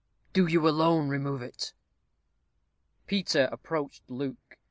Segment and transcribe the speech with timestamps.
[0.33, 1.73] Do you alone remove it."
[3.05, 4.57] Peter approached Luke.